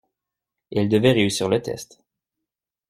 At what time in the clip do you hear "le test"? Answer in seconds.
1.47-2.01